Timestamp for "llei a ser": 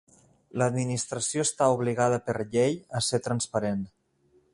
2.55-3.21